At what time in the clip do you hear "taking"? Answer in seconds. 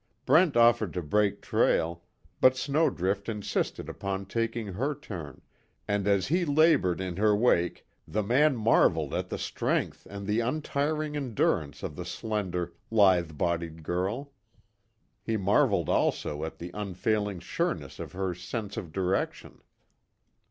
4.25-4.73